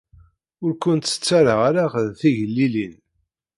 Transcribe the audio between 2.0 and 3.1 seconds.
d tigellilin.